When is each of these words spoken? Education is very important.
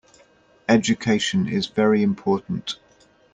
Education 0.67 1.47
is 1.47 1.67
very 1.67 2.01
important. 2.01 2.79